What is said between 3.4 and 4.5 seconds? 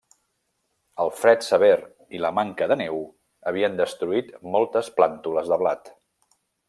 havien destruït